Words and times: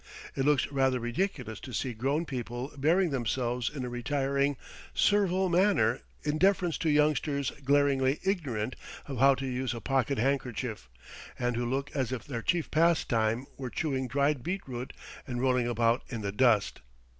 It 0.35 0.45
looks 0.45 0.65
rather 0.71 0.99
ridiculous 0.99 1.59
to 1.59 1.73
see 1.73 1.93
grown 1.93 2.25
people 2.25 2.71
bearing 2.75 3.11
themselves 3.11 3.69
in 3.69 3.85
a 3.85 3.87
retiring, 3.89 4.57
servile 4.95 5.47
manner 5.47 6.01
in 6.23 6.39
deference 6.39 6.79
to 6.79 6.89
youngsters 6.89 7.51
glaringly 7.63 8.19
ignorant 8.23 8.75
of 9.05 9.19
how 9.19 9.35
to 9.35 9.45
use 9.45 9.75
a 9.75 9.79
pocket 9.79 10.17
handkerchief, 10.17 10.89
and 11.37 11.55
who 11.55 11.69
look 11.69 11.91
as 11.95 12.11
if 12.11 12.25
their 12.25 12.41
chief 12.41 12.71
pastime 12.71 13.45
were 13.57 13.69
chewing 13.69 14.07
dried 14.07 14.41
beetroot 14.41 14.91
and 15.27 15.39
rolling 15.39 15.67
about 15.67 16.01
in 16.09 16.21
the 16.21 16.31
dust. 16.31 16.81